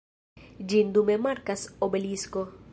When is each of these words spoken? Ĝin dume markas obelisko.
Ĝin 0.71 0.89
dume 0.95 1.19
markas 1.27 1.69
obelisko. 1.89 2.47